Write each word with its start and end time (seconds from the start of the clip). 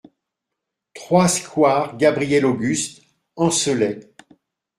trois 0.95 1.27
square 1.27 1.95
Gabriel-Auguste 1.95 3.03
Ancelet 3.35 3.99